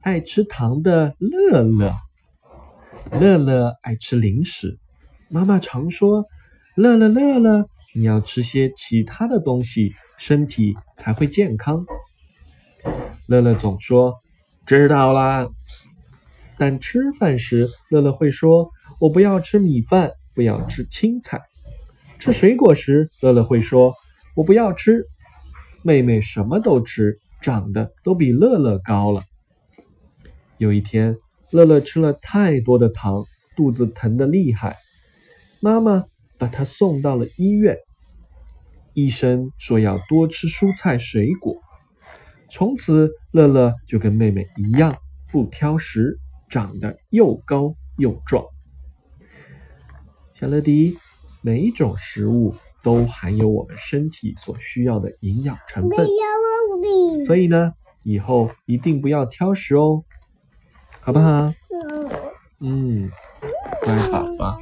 [0.00, 1.92] 爱吃糖的乐乐。
[3.12, 4.78] 乐乐爱吃零食，
[5.28, 6.24] 妈妈常说
[6.76, 11.84] ：“乐乐乐乐，你要吃些其他的东西，身体才会健康。”
[13.26, 14.14] 乐乐总说
[14.66, 15.48] ：“知道啦。”
[16.58, 18.70] 但吃饭时，乐乐会说
[19.00, 21.40] ：“我不要吃米饭，不要吃青菜。”
[22.18, 23.94] 吃水果时，乐乐会说
[24.34, 25.04] ：“我不要吃。”
[25.82, 29.22] 妹妹什么都吃，长得都比乐乐高了。
[30.58, 31.16] 有一天，
[31.52, 33.24] 乐乐吃了太多的糖，
[33.56, 34.76] 肚子疼得厉害。
[35.60, 36.04] 妈妈
[36.36, 37.76] 把他送到了医院，
[38.92, 41.54] 医生说要多吃蔬菜水果。
[42.50, 44.96] 从此，乐乐就跟妹妹一样，
[45.30, 46.18] 不挑食，
[46.50, 48.44] 长得又高又壮。
[50.34, 50.96] 小乐迪，
[51.44, 52.52] 每一种食物
[52.82, 56.04] 都含有我们身体所需要的营养成分，
[57.26, 60.04] 所以呢，以后一定不要挑食哦。
[61.08, 61.50] 好不好？
[62.60, 63.10] 嗯，
[63.82, 64.58] 乖宝宝。